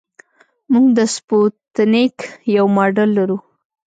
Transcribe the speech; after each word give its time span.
موږ 0.71 0.85
د 0.97 0.99
سپوتنیک 1.15 2.15
یو 2.55 2.65
ماډل 2.75 3.09
لرو 3.17 3.37